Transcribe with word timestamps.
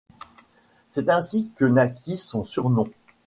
C'est 0.89 1.09
ainsi 1.09 1.51
que 1.55 1.63
naquit 1.63 2.17
son 2.17 2.43
surnom. 2.43 2.87